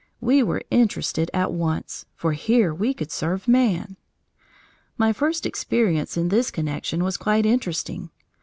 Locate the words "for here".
2.15-2.73